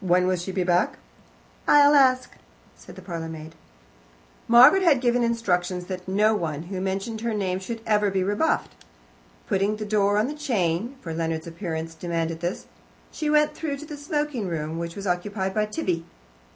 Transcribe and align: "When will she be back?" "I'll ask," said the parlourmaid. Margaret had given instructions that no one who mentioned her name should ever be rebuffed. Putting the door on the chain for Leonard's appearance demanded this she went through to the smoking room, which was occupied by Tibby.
"When 0.00 0.26
will 0.26 0.36
she 0.36 0.50
be 0.50 0.64
back?" 0.64 0.96
"I'll 1.66 1.94
ask," 1.94 2.34
said 2.74 2.96
the 2.96 3.02
parlourmaid. 3.02 3.54
Margaret 4.48 4.82
had 4.82 5.02
given 5.02 5.22
instructions 5.22 5.88
that 5.88 6.08
no 6.08 6.34
one 6.34 6.62
who 6.72 6.80
mentioned 6.80 7.20
her 7.20 7.34
name 7.34 7.58
should 7.58 7.82
ever 7.84 8.10
be 8.10 8.22
rebuffed. 8.24 8.74
Putting 9.46 9.76
the 9.76 9.84
door 9.84 10.16
on 10.16 10.26
the 10.26 10.32
chain 10.34 10.96
for 11.02 11.12
Leonard's 11.12 11.46
appearance 11.46 11.94
demanded 11.94 12.40
this 12.40 12.64
she 13.12 13.28
went 13.28 13.54
through 13.54 13.76
to 13.76 13.84
the 13.86 13.98
smoking 13.98 14.48
room, 14.48 14.78
which 14.78 14.96
was 14.96 15.06
occupied 15.06 15.52
by 15.52 15.66
Tibby. 15.66 16.06